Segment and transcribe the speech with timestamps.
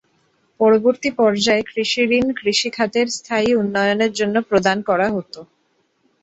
[0.59, 5.39] পরবর্তী পর্যায়ে কৃষিঋণ কৃষিখাতের স্থায়ী উন্নয়নের জন্য প্রদান করা হতো।